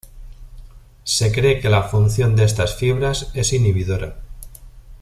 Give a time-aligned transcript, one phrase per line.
[1.03, 4.15] Se cree que la función de estas fibras es inhibidora.